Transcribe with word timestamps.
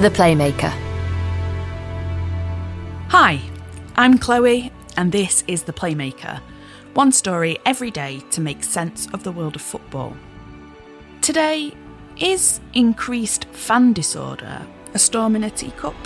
The 0.00 0.10
Playmaker. 0.10 0.70
Hi, 3.08 3.40
I'm 3.96 4.16
Chloe, 4.16 4.70
and 4.96 5.10
this 5.10 5.42
is 5.48 5.64
The 5.64 5.72
Playmaker. 5.72 6.40
One 6.94 7.10
story 7.10 7.58
every 7.66 7.90
day 7.90 8.20
to 8.30 8.40
make 8.40 8.62
sense 8.62 9.08
of 9.12 9.24
the 9.24 9.32
world 9.32 9.56
of 9.56 9.62
football. 9.62 10.16
Today, 11.20 11.74
is 12.16 12.60
increased 12.74 13.46
fan 13.46 13.92
disorder 13.92 14.64
a 14.94 15.00
storm 15.00 15.34
in 15.34 15.42
a 15.42 15.50
teacup? 15.50 15.96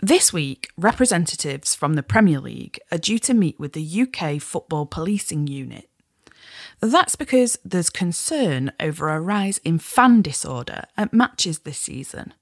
This 0.00 0.30
week, 0.30 0.68
representatives 0.76 1.74
from 1.74 1.94
the 1.94 2.02
Premier 2.02 2.38
League 2.38 2.78
are 2.92 2.98
due 2.98 3.18
to 3.20 3.32
meet 3.32 3.58
with 3.58 3.72
the 3.72 4.02
UK 4.02 4.42
Football 4.42 4.84
Policing 4.84 5.46
Unit. 5.46 5.88
That's 6.84 7.16
because 7.16 7.58
there's 7.64 7.88
concern 7.88 8.70
over 8.78 9.08
a 9.08 9.18
rise 9.18 9.56
in 9.64 9.78
fan 9.78 10.20
disorder 10.20 10.82
at 10.98 11.14
matches 11.14 11.60
this 11.60 11.78
season. 11.78 12.34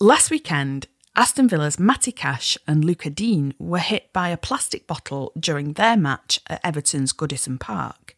Last 0.00 0.30
weekend, 0.30 0.86
Aston 1.14 1.50
Villa's 1.50 1.78
Matty 1.78 2.12
Cash 2.12 2.56
and 2.66 2.82
Lucas 2.82 3.12
Digne 3.12 3.52
were 3.58 3.78
hit 3.78 4.10
by 4.14 4.30
a 4.30 4.38
plastic 4.38 4.86
bottle 4.86 5.32
during 5.38 5.74
their 5.74 5.98
match 5.98 6.40
at 6.46 6.64
Everton's 6.64 7.12
Goodison 7.12 7.60
Park. 7.60 8.16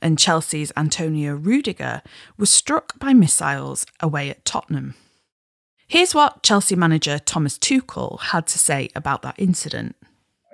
And 0.00 0.16
Chelsea's 0.16 0.70
Antonio 0.76 1.34
Rudiger 1.34 2.00
was 2.38 2.48
struck 2.48 2.96
by 3.00 3.12
missiles 3.14 3.84
away 3.98 4.30
at 4.30 4.44
Tottenham. 4.44 4.94
Here's 5.88 6.14
what 6.14 6.44
Chelsea 6.44 6.76
manager 6.76 7.18
Thomas 7.18 7.58
Tuchel 7.58 8.20
had 8.20 8.46
to 8.46 8.60
say 8.60 8.90
about 8.94 9.22
that 9.22 9.34
incident. 9.38 9.96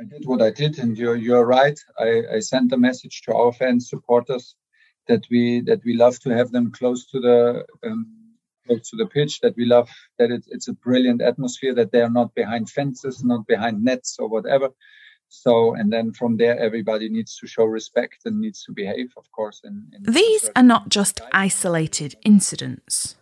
I 0.00 0.04
did 0.04 0.26
what 0.26 0.42
I 0.42 0.50
did, 0.50 0.78
and 0.78 0.96
you're 0.96 1.16
you're 1.16 1.44
right. 1.46 1.78
I, 1.98 2.22
I 2.34 2.40
sent 2.40 2.72
a 2.72 2.78
message 2.78 3.22
to 3.22 3.34
our 3.34 3.52
fans, 3.52 3.88
supporters, 3.88 4.54
that 5.08 5.24
we 5.30 5.60
that 5.62 5.84
we 5.84 5.94
love 5.94 6.18
to 6.20 6.30
have 6.30 6.50
them 6.52 6.70
close 6.70 7.06
to 7.06 7.20
the 7.20 7.64
um, 7.84 8.06
close 8.66 8.88
to 8.90 8.96
the 8.96 9.06
pitch. 9.06 9.40
That 9.40 9.56
we 9.56 9.64
love 9.64 9.90
that 10.18 10.30
it, 10.30 10.44
it's 10.48 10.68
a 10.68 10.72
brilliant 10.72 11.20
atmosphere. 11.20 11.74
That 11.74 11.90
they 11.90 12.02
are 12.02 12.10
not 12.10 12.34
behind 12.34 12.70
fences, 12.70 13.24
not 13.24 13.46
behind 13.46 13.82
nets 13.82 14.18
or 14.18 14.28
whatever. 14.28 14.70
So, 15.30 15.74
and 15.74 15.92
then 15.92 16.12
from 16.12 16.38
there, 16.38 16.58
everybody 16.58 17.08
needs 17.08 17.36
to 17.38 17.46
show 17.46 17.64
respect 17.64 18.22
and 18.24 18.40
needs 18.40 18.64
to 18.64 18.72
behave, 18.72 19.12
of 19.16 19.30
course. 19.32 19.60
In, 19.62 19.90
in 19.94 20.12
These 20.12 20.48
are 20.56 20.62
not 20.62 20.88
just 20.88 21.20
isolated 21.32 22.14
incidents. 22.24 23.16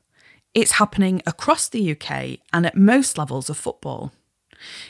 It's 0.55 0.72
happening 0.72 1.20
across 1.27 1.68
the 1.68 1.90
UK 1.92 2.38
and 2.52 2.64
at 2.64 2.77
most 2.77 3.18
levels 3.18 3.50
of 3.50 3.56
football. 3.56 4.12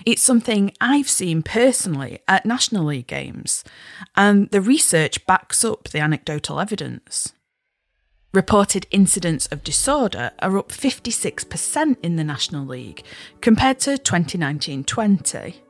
It's 0.05 0.23
something 0.23 0.73
I've 0.81 1.09
seen 1.09 1.43
personally 1.43 2.21
at 2.29 2.47
National 2.47 2.85
League 2.85 3.07
games, 3.07 3.65
and 4.15 4.51
the 4.51 4.61
research 4.61 5.27
backs 5.27 5.65
up 5.65 5.89
the 5.89 6.01
anecdotal 6.01 6.61
evidence. 6.61 7.33
Reported 8.33 8.87
incidents 8.91 9.47
of 9.47 9.65
disorder 9.65 10.31
are 10.41 10.59
up 10.59 10.69
56% 10.69 11.97
in 12.03 12.17
the 12.17 12.25
National 12.25 12.67
League 12.67 13.03
compared 13.41 13.79
to 13.81 13.97
2019 13.97 14.85
20. 14.85 15.63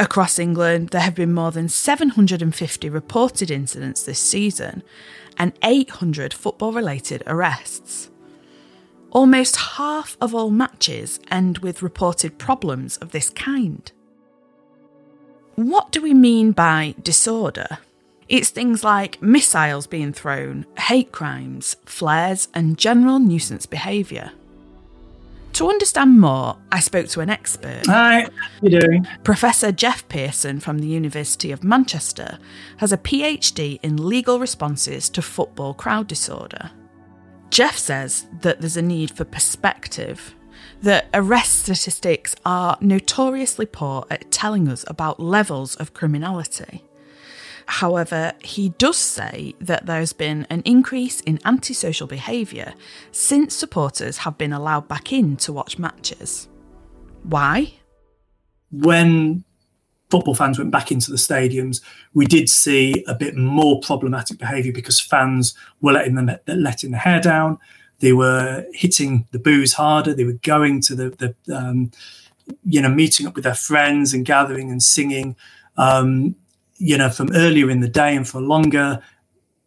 Across 0.00 0.38
England, 0.38 0.88
there 0.88 1.02
have 1.02 1.14
been 1.14 1.32
more 1.32 1.52
than 1.52 1.68
750 1.68 2.88
reported 2.88 3.50
incidents 3.50 4.02
this 4.02 4.18
season 4.18 4.82
and 5.36 5.52
800 5.62 6.34
football 6.34 6.72
related 6.72 7.22
arrests. 7.26 8.09
Almost 9.12 9.56
half 9.56 10.16
of 10.20 10.34
all 10.34 10.50
matches 10.50 11.18
end 11.30 11.58
with 11.58 11.82
reported 11.82 12.38
problems 12.38 12.96
of 12.98 13.10
this 13.10 13.28
kind. 13.30 13.90
What 15.56 15.90
do 15.90 16.00
we 16.00 16.14
mean 16.14 16.52
by 16.52 16.94
disorder? 17.02 17.78
It's 18.28 18.50
things 18.50 18.84
like 18.84 19.20
missiles 19.20 19.88
being 19.88 20.12
thrown, 20.12 20.64
hate 20.78 21.10
crimes, 21.10 21.74
flares, 21.84 22.46
and 22.54 22.78
general 22.78 23.18
nuisance 23.18 23.66
behaviour. 23.66 24.30
To 25.54 25.68
understand 25.68 26.20
more, 26.20 26.56
I 26.70 26.78
spoke 26.78 27.08
to 27.08 27.20
an 27.20 27.28
expert. 27.28 27.86
Hi, 27.86 28.20
how 28.20 28.26
are 28.28 28.30
you 28.62 28.80
doing? 28.80 29.06
Professor 29.24 29.72
Jeff 29.72 30.08
Pearson 30.08 30.60
from 30.60 30.78
the 30.78 30.86
University 30.86 31.50
of 31.50 31.64
Manchester 31.64 32.38
has 32.76 32.92
a 32.92 32.96
PhD 32.96 33.80
in 33.82 34.08
legal 34.08 34.38
responses 34.38 35.10
to 35.10 35.20
football 35.20 35.74
crowd 35.74 36.06
disorder. 36.06 36.70
Jeff 37.50 37.76
says 37.76 38.26
that 38.40 38.60
there's 38.60 38.76
a 38.76 38.82
need 38.82 39.10
for 39.10 39.24
perspective, 39.24 40.34
that 40.82 41.08
arrest 41.12 41.64
statistics 41.64 42.34
are 42.46 42.78
notoriously 42.80 43.66
poor 43.66 44.06
at 44.10 44.30
telling 44.30 44.68
us 44.68 44.84
about 44.86 45.20
levels 45.20 45.74
of 45.76 45.92
criminality. 45.92 46.84
However, 47.66 48.32
he 48.40 48.70
does 48.70 48.96
say 48.96 49.54
that 49.60 49.86
there's 49.86 50.12
been 50.12 50.46
an 50.50 50.62
increase 50.64 51.20
in 51.20 51.38
antisocial 51.44 52.06
behaviour 52.06 52.74
since 53.12 53.54
supporters 53.54 54.18
have 54.18 54.38
been 54.38 54.52
allowed 54.52 54.88
back 54.88 55.12
in 55.12 55.36
to 55.38 55.52
watch 55.52 55.78
matches. 55.78 56.48
Why? 57.22 57.74
When 58.72 59.44
football 60.10 60.34
fans 60.34 60.58
went 60.58 60.70
back 60.70 60.90
into 60.90 61.10
the 61.10 61.16
stadiums, 61.16 61.80
we 62.14 62.26
did 62.26 62.48
see 62.48 63.04
a 63.06 63.14
bit 63.14 63.36
more 63.36 63.80
problematic 63.80 64.38
behaviour 64.38 64.72
because 64.72 65.00
fans 65.00 65.54
were 65.80 65.92
letting 65.92 66.16
them 66.16 66.30
letting 66.46 66.90
the 66.90 66.98
hair 66.98 67.20
down. 67.20 67.58
They 68.00 68.12
were 68.12 68.66
hitting 68.72 69.26
the 69.30 69.38
booze 69.38 69.74
harder. 69.74 70.14
They 70.14 70.24
were 70.24 70.38
going 70.42 70.80
to 70.82 70.94
the, 70.94 71.34
the 71.46 71.56
um, 71.56 71.90
you 72.64 72.80
know, 72.80 72.88
meeting 72.88 73.26
up 73.26 73.34
with 73.34 73.44
their 73.44 73.54
friends 73.54 74.12
and 74.12 74.24
gathering 74.24 74.70
and 74.70 74.82
singing, 74.82 75.36
um, 75.76 76.34
you 76.78 76.96
know, 76.96 77.10
from 77.10 77.30
earlier 77.34 77.70
in 77.70 77.80
the 77.80 77.88
day 77.88 78.16
and 78.16 78.26
for 78.26 78.40
longer, 78.40 79.02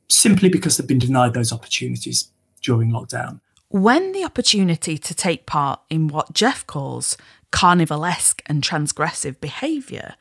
simply 0.10 0.50
because 0.50 0.78
they've 0.78 0.88
been 0.88 1.00
denied 1.00 1.34
those 1.34 1.54
opportunities 1.54 2.30
during 2.62 2.92
lockdown. 2.92 3.40
When 3.70 4.12
the 4.12 4.24
opportunity 4.24 4.98
to 4.98 5.14
take 5.16 5.46
part 5.46 5.82
in 5.90 6.08
what 6.08 6.34
Jeff 6.34 6.66
calls 6.68 7.18
carnivalesque 7.54 8.42
and 8.48 8.62
transgressive 8.62 9.40
behaviour 9.40 10.16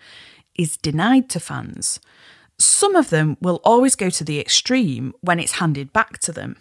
is 0.54 0.76
denied 0.76 1.28
to 1.30 1.40
fans, 1.40 1.98
some 2.58 2.94
of 2.94 3.10
them 3.10 3.36
will 3.40 3.60
always 3.64 3.96
go 3.96 4.10
to 4.10 4.22
the 4.22 4.38
extreme 4.38 5.14
when 5.22 5.40
it's 5.40 5.52
handed 5.52 5.92
back 5.92 6.18
to 6.18 6.30
them. 6.30 6.56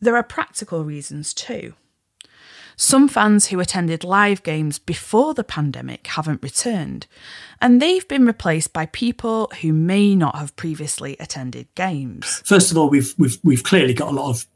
There 0.00 0.16
are 0.16 0.22
practical 0.22 0.84
reasons 0.84 1.34
too. 1.34 1.74
Some 2.76 3.08
fans 3.08 3.46
who 3.46 3.58
attended 3.58 4.04
live 4.04 4.44
games 4.44 4.78
before 4.78 5.34
the 5.34 5.42
pandemic 5.42 6.06
haven't 6.06 6.44
returned, 6.44 7.08
and 7.60 7.82
they've 7.82 8.06
been 8.06 8.24
replaced 8.24 8.72
by 8.72 8.86
people 8.86 9.50
who 9.60 9.72
may 9.72 10.14
not 10.14 10.36
have 10.36 10.54
previously 10.54 11.16
attended 11.18 11.66
games. 11.74 12.40
First 12.44 12.70
of 12.70 12.78
all, 12.78 12.88
we've 12.88 13.12
we've 13.18 13.38
we've 13.42 13.64
clearly 13.64 13.94
got 13.94 14.12
a 14.12 14.14
lot 14.14 14.30
of 14.30 14.46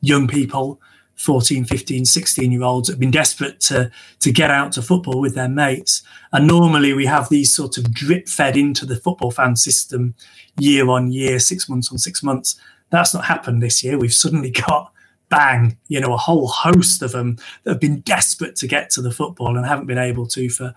young 0.00 0.26
people 0.26 0.80
14 1.18 1.64
15 1.64 2.04
16 2.04 2.52
year 2.52 2.62
olds 2.62 2.88
have 2.88 2.98
been 2.98 3.10
desperate 3.10 3.60
to 3.60 3.90
to 4.20 4.32
get 4.32 4.50
out 4.50 4.72
to 4.72 4.82
football 4.82 5.20
with 5.20 5.34
their 5.34 5.48
mates. 5.48 6.02
And 6.32 6.46
normally 6.46 6.92
we 6.92 7.06
have 7.06 7.28
these 7.28 7.54
sort 7.54 7.76
of 7.76 7.92
drip 7.92 8.28
fed 8.28 8.56
into 8.56 8.86
the 8.86 8.96
football 8.96 9.32
fan 9.32 9.56
system 9.56 10.14
year 10.58 10.88
on 10.88 11.10
year 11.10 11.38
six 11.40 11.68
months 11.68 11.90
on 11.90 11.98
six 11.98 12.22
months. 12.22 12.60
That's 12.90 13.12
not 13.12 13.24
happened 13.24 13.62
this 13.62 13.82
year. 13.82 13.98
We've 13.98 14.14
suddenly 14.14 14.50
got 14.68 14.92
bang 15.28 15.76
you 15.88 16.00
know 16.00 16.14
a 16.14 16.16
whole 16.16 16.46
host 16.46 17.02
of 17.02 17.12
them 17.12 17.36
that 17.64 17.72
have 17.72 17.80
been 17.80 18.00
desperate 18.00 18.56
to 18.56 18.66
get 18.66 18.88
to 18.88 19.02
the 19.02 19.10
football 19.10 19.56
and 19.56 19.66
haven't 19.66 19.86
been 19.86 19.98
able 19.98 20.26
to 20.26 20.48
for 20.48 20.72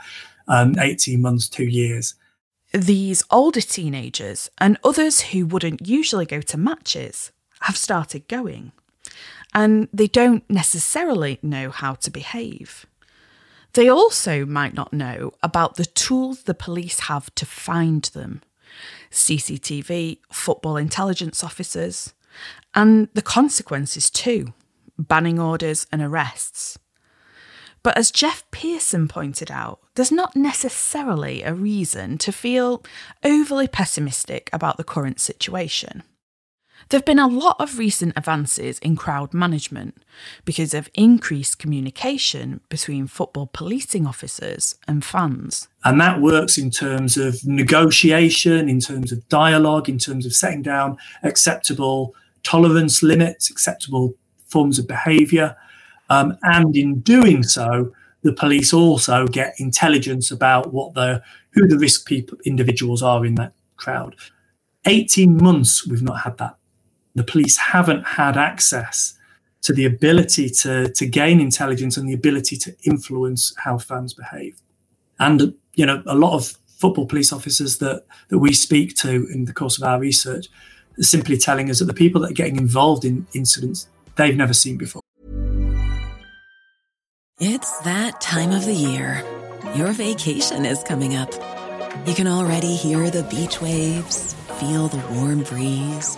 um, 0.48 0.78
18 0.78 1.22
months 1.22 1.48
two 1.48 1.68
years. 1.68 2.16
These 2.74 3.24
older 3.30 3.62
teenagers 3.62 4.50
and 4.58 4.78
others 4.84 5.22
who 5.22 5.46
wouldn't 5.46 5.88
usually 5.88 6.26
go 6.26 6.42
to 6.42 6.58
matches 6.58 7.32
have 7.62 7.78
started 7.78 8.28
going 8.28 8.72
and 9.54 9.88
they 9.92 10.08
don't 10.08 10.50
necessarily 10.50 11.40
know 11.42 11.70
how 11.70 11.96
to 11.96 12.12
behave. 12.12 12.86
They 13.74 13.88
also 13.90 14.46
might 14.46 14.74
not 14.74 14.94
know 14.94 15.34
about 15.42 15.76
the 15.76 15.86
tools 15.86 16.44
the 16.44 16.54
police 16.54 17.02
have 17.02 17.34
to 17.36 17.46
find 17.46 18.04
them 18.06 18.42
CCTV, 19.12 20.20
football 20.32 20.78
intelligence 20.78 21.44
officers, 21.44 22.14
and 22.74 23.10
the 23.14 23.22
consequences 23.22 24.10
too 24.10 24.54
banning 24.98 25.40
orders 25.40 25.88
and 25.92 26.02
arrests. 26.02 26.78
But 27.84 27.98
as 27.98 28.12
Jeff 28.12 28.50
Pearson 28.52 29.08
pointed 29.08 29.50
out, 29.50 29.80
there's 29.96 30.12
not 30.12 30.36
necessarily 30.36 31.42
a 31.42 31.54
reason 31.54 32.18
to 32.20 32.32
feel 32.32 32.84
overly 33.24 33.68
pessimistic 33.68 34.50
about 34.54 34.78
the 34.78 34.84
current 34.84 35.20
situation. 35.20 36.04
There 36.90 36.98
have 36.98 37.06
been 37.06 37.20
a 37.20 37.28
lot 37.28 37.56
of 37.60 37.78
recent 37.78 38.14
advances 38.16 38.80
in 38.80 38.96
crowd 38.96 39.34
management 39.34 40.04
because 40.46 40.74
of 40.74 40.90
increased 40.94 41.60
communication 41.60 42.62
between 42.70 43.08
football 43.08 43.50
policing 43.54 44.06
officers 44.06 44.76
and 44.88 45.04
fans. 45.04 45.68
And 45.84 46.00
that 46.02 46.22
works 46.22 46.58
in 46.58 46.72
terms 46.72 47.18
of 47.18 47.46
negotiation, 47.46 48.68
in 48.68 48.80
terms 48.80 49.12
of 49.12 49.28
dialogue, 49.30 49.90
in 49.90 49.98
terms 49.98 50.26
of 50.26 50.34
setting 50.34 50.62
down 50.62 50.98
acceptable 51.24 52.14
tolerance 52.44 53.04
limits, 53.04 53.50
acceptable 53.50 54.14
forms 54.48 54.80
of 54.80 54.88
behaviour. 54.88 55.56
Um, 56.10 56.38
and 56.44 56.76
in 56.76 57.00
doing 57.00 57.44
so, 57.44 57.94
the 58.24 58.34
police 58.34 58.74
also 58.74 59.28
get 59.28 59.56
intelligence 59.58 60.32
about 60.32 60.74
what 60.74 60.94
the 60.94 61.24
who 61.52 61.68
the 61.68 61.78
risk 61.78 62.06
people 62.06 62.38
individuals 62.46 63.02
are 63.02 63.26
in 63.26 63.36
that 63.36 63.54
crowd. 63.78 64.16
18 64.86 65.38
months 65.38 65.86
we've 65.86 66.02
not 66.02 66.22
had 66.22 66.38
that 66.38 66.56
the 67.16 67.24
police 67.24 67.58
haven't 67.58 68.06
had 68.06 68.38
access 68.38 69.18
to 69.62 69.74
the 69.74 69.86
ability 69.86 70.50
to, 70.50 70.92
to 70.92 71.06
gain 71.06 71.40
intelligence 71.40 71.98
and 71.98 72.10
the 72.10 72.14
ability 72.14 72.58
to 72.58 72.76
influence 72.84 73.54
how 73.58 73.78
fans 73.78 74.14
behave. 74.14 74.60
And, 75.20 75.54
you 75.76 75.86
know, 75.86 76.02
a 76.08 76.16
lot 76.16 76.34
of 76.34 76.58
football 76.68 77.06
police 77.06 77.32
officers 77.32 77.78
that, 77.78 78.06
that 78.30 78.40
we 78.40 78.54
speak 78.54 78.96
to 78.98 79.28
in 79.32 79.46
the 79.46 79.54
course 79.54 79.78
of 79.78 79.84
our 79.84 80.00
research 80.00 80.48
are 80.98 81.04
simply 81.04 81.38
telling 81.38 81.70
us 81.70 81.80
that 81.80 81.86
the 81.86 81.94
people 81.94 82.22
that 82.22 82.32
are 82.32 82.36
getting 82.36 82.58
involved 82.58 83.06
in 83.06 83.28
incidents 83.34 83.88
they've 84.16 84.36
never 84.36 84.54
seen 84.54 84.78
before. 84.78 85.02
It's 87.40 87.80
that 87.82 88.20
time 88.22 88.52
of 88.52 88.66
the 88.66 88.74
year. 88.74 89.24
Your 89.76 89.92
vacation 89.94 90.66
is 90.66 90.84
coming 90.84 91.16
up. 91.16 91.32
You 92.08 92.16
can 92.16 92.28
already 92.28 92.76
hear 92.76 93.12
the 93.12 93.24
beach 93.24 93.62
waves, 93.62 94.34
feel 94.60 94.88
the 94.88 95.04
warm 95.14 95.44
breeze 95.44 96.18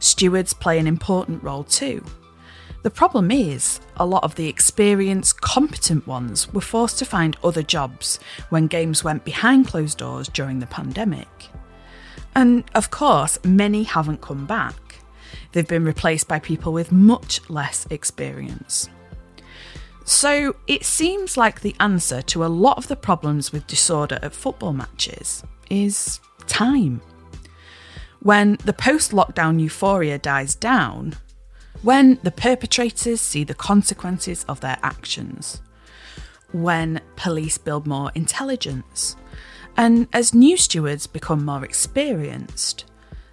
Stewards 0.00 0.52
play 0.52 0.78
an 0.78 0.86
important 0.86 1.42
role 1.42 1.64
too. 1.64 2.04
The 2.82 2.90
problem 2.90 3.30
is, 3.30 3.78
a 3.96 4.06
lot 4.06 4.24
of 4.24 4.34
the 4.34 4.48
experienced, 4.48 5.42
competent 5.42 6.06
ones 6.06 6.50
were 6.52 6.62
forced 6.62 6.98
to 6.98 7.04
find 7.04 7.36
other 7.44 7.62
jobs 7.62 8.18
when 8.48 8.66
games 8.66 9.04
went 9.04 9.24
behind 9.24 9.68
closed 9.68 9.98
doors 9.98 10.28
during 10.28 10.58
the 10.58 10.66
pandemic. 10.66 11.28
And 12.34 12.64
of 12.74 12.90
course, 12.90 13.38
many 13.44 13.82
haven't 13.82 14.22
come 14.22 14.46
back. 14.46 14.74
They've 15.52 15.68
been 15.68 15.84
replaced 15.84 16.26
by 16.26 16.38
people 16.38 16.72
with 16.72 16.90
much 16.90 17.48
less 17.50 17.86
experience. 17.90 18.88
So 20.04 20.56
it 20.66 20.84
seems 20.84 21.36
like 21.36 21.60
the 21.60 21.76
answer 21.80 22.22
to 22.22 22.44
a 22.44 22.48
lot 22.48 22.78
of 22.78 22.88
the 22.88 22.96
problems 22.96 23.52
with 23.52 23.66
disorder 23.66 24.18
at 24.22 24.32
football 24.32 24.72
matches 24.72 25.44
is 25.68 26.18
time. 26.46 27.02
When 28.22 28.58
the 28.64 28.74
post 28.74 29.12
lockdown 29.12 29.60
euphoria 29.60 30.18
dies 30.18 30.54
down, 30.54 31.14
when 31.82 32.18
the 32.22 32.30
perpetrators 32.30 33.20
see 33.20 33.44
the 33.44 33.54
consequences 33.54 34.44
of 34.44 34.60
their 34.60 34.78
actions, 34.82 35.62
when 36.52 37.00
police 37.16 37.56
build 37.56 37.86
more 37.86 38.12
intelligence, 38.14 39.16
and 39.76 40.06
as 40.12 40.34
new 40.34 40.58
stewards 40.58 41.06
become 41.06 41.44
more 41.44 41.64
experienced, 41.64 42.84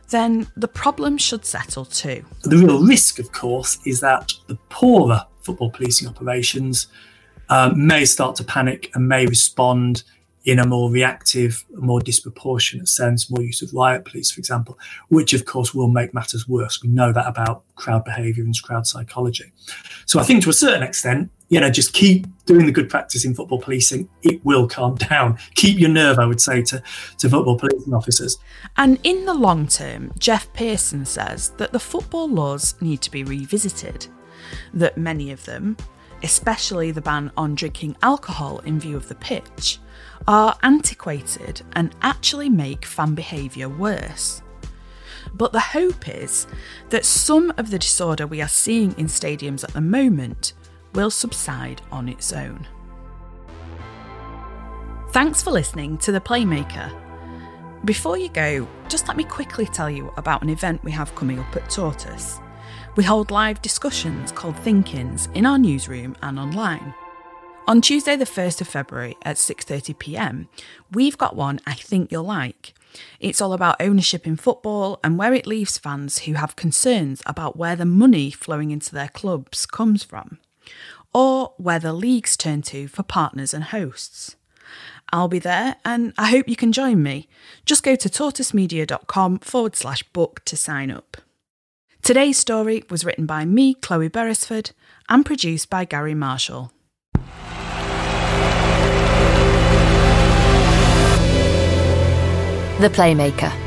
then 0.10 0.48
the 0.56 0.70
problem 0.70 1.18
should 1.18 1.44
settle 1.44 1.84
too. 1.84 2.24
The 2.44 2.58
real 2.58 2.86
risk, 2.86 3.20
of 3.20 3.34
course, 3.34 3.80
is 3.86 4.00
that 4.00 4.32
the 4.48 4.56
poorer 4.70 5.26
football 5.42 5.70
policing 5.70 6.08
operations 6.08 6.88
uh, 7.50 7.74
may 7.76 8.06
start 8.06 8.36
to 8.38 8.44
panic 8.46 8.90
and 8.94 9.08
may 9.10 9.26
respond 9.26 10.04
in 10.48 10.60
a 10.60 10.66
more 10.66 10.90
reactive, 10.90 11.66
more 11.76 12.00
disproportionate 12.00 12.88
sense, 12.88 13.30
more 13.30 13.44
use 13.44 13.62
of 13.62 13.74
riot 13.74 14.06
police, 14.06 14.32
for 14.32 14.40
example, 14.40 14.80
which 15.10 15.34
of 15.34 15.44
course 15.44 15.76
will 15.76 15.90
make 15.90 16.14
matters 16.14 16.48
worse. 16.48 16.82
We 16.82 16.88
know 16.88 17.12
that 17.12 17.28
about 17.28 17.64
crowd 17.76 18.06
behaviour 18.06 18.46
and 18.46 18.56
crowd 18.64 18.88
psychology. 18.88 19.52
So 20.06 20.22
I 20.22 20.24
think 20.24 20.42
to 20.44 20.50
a 20.50 20.54
certain 20.54 20.84
extent, 20.84 21.30
you 21.50 21.60
know, 21.60 21.70
just 21.70 21.92
keep 21.92 22.28
doing 22.46 22.66
the 22.66 22.72
good 22.72 22.90
practice 22.90 23.26
in 23.26 23.36
football 23.36 23.60
policing. 23.60 24.08
It 24.22 24.44
will 24.46 24.70
calm 24.70 24.96
down. 25.10 25.38
Keep 25.56 25.80
your 25.80 25.90
nerve, 25.90 26.18
I 26.18 26.26
would 26.26 26.40
say, 26.40 26.62
to, 26.62 26.82
to 27.18 27.30
football 27.30 27.60
policing 27.60 27.94
officers. 27.94 28.38
And 28.78 29.00
in 29.04 29.26
the 29.26 29.34
long 29.34 29.68
term, 29.68 30.14
Jeff 30.18 30.52
Pearson 30.54 31.04
says 31.04 31.50
that 31.58 31.74
the 31.74 31.80
football 31.80 32.30
laws 32.30 32.76
need 32.80 33.02
to 33.02 33.12
be 33.12 33.26
revisited, 33.26 34.08
that 34.74 34.98
many 34.98 35.30
of 35.32 35.44
them, 35.44 35.76
especially 36.24 36.92
the 36.92 37.02
ban 37.02 37.32
on 37.38 37.56
drinking 37.56 37.96
alcohol 38.02 38.60
in 38.60 38.80
view 38.80 38.96
of 38.96 39.08
the 39.08 39.16
pitch, 39.16 39.80
are 40.28 40.58
antiquated 40.64 41.62
and 41.74 41.96
actually 42.02 42.50
make 42.50 42.86
fan 42.86 43.16
behaviour 43.16 43.70
worse. 43.70 44.42
But 45.34 45.52
the 45.52 45.60
hope 45.60 46.08
is 46.08 46.48
that 46.90 47.06
some 47.06 47.54
of 47.58 47.70
the 47.70 47.80
disorder 47.80 48.26
we 48.26 48.42
are 48.42 48.48
seeing 48.48 48.94
in 48.98 49.08
stadiums 49.08 49.64
at 49.64 49.74
the 49.74 49.82
moment 49.82 50.54
will 50.94 51.12
subside 51.12 51.82
on 51.92 52.10
its 52.10 52.34
own. 52.34 52.68
Thanks 55.12 55.42
for 55.42 55.52
listening 55.52 55.98
to 56.00 56.12
The 56.12 56.22
Playmaker. 56.22 56.92
Before 57.86 58.18
you 58.18 58.30
go, 58.30 58.68
just 58.90 59.08
let 59.08 59.18
me 59.18 59.24
quickly 59.24 59.66
tell 59.66 59.90
you 59.90 60.12
about 60.18 60.42
an 60.42 60.50
event 60.50 60.84
we 60.84 60.92
have 60.92 61.14
coming 61.16 61.40
up 61.40 61.56
at 61.56 61.70
Tortoise. 61.70 62.40
We 62.98 63.04
hold 63.04 63.30
live 63.30 63.62
discussions 63.62 64.32
called 64.32 64.58
Thinkins 64.58 65.30
in 65.36 65.46
our 65.46 65.60
newsroom 65.60 66.16
and 66.24 66.40
online. 66.40 66.96
On 67.68 67.80
Tuesday 67.80 68.16
the 68.16 68.26
1st 68.26 68.62
of 68.62 68.68
February 68.68 69.16
at 69.22 69.36
6:30 69.36 70.00
p.m., 70.00 70.50
we've 70.92 71.16
got 71.16 71.36
one 71.36 71.60
I 71.68 71.76
think 71.76 72.12
you'll 72.12 72.24
like. 72.24 72.74
It's 73.20 73.40
all 73.40 73.54
about 73.54 73.80
ownership 73.80 74.26
in 74.26 74.36
football 74.36 75.00
and 75.04 75.16
where 75.16 75.36
it 75.36 75.46
leaves 75.46 75.78
fans 75.78 76.24
who 76.24 76.34
have 76.34 76.56
concerns 76.56 77.22
about 77.28 77.56
where 77.56 77.76
the 77.76 77.86
money 77.86 78.32
flowing 78.32 78.72
into 78.72 78.96
their 78.96 79.10
clubs 79.10 79.68
comes 79.68 80.04
from, 80.04 80.40
or 81.14 81.54
where 81.58 81.80
the 81.80 81.94
leagues 81.94 82.36
turn 82.36 82.64
to 82.64 82.88
for 82.88 83.04
partners 83.04 83.54
and 83.54 83.66
hosts. 83.66 84.38
I'll 85.14 85.28
be 85.28 85.38
there 85.40 85.76
and 85.86 86.16
I 86.18 86.32
hope 86.32 86.50
you 86.50 86.56
can 86.56 86.72
join 86.72 87.04
me. 87.04 87.30
Just 87.64 87.84
go 87.84 87.96
to 87.96 88.10
tortoisemedia.com 88.10 89.40
forward 89.40 89.76
slash 89.76 90.02
book 90.14 90.44
to 90.46 90.58
sign 90.58 90.90
up. 90.90 91.18
Today's 92.08 92.38
story 92.38 92.86
was 92.90 93.04
written 93.04 93.26
by 93.26 93.44
me, 93.44 93.74
Chloe 93.74 94.08
Beresford, 94.08 94.72
and 95.10 95.26
produced 95.26 95.70
by 95.70 95.84
Gary 95.84 96.14
Marshall. 96.14 96.72
The 102.80 102.90
Playmaker. 102.90 103.67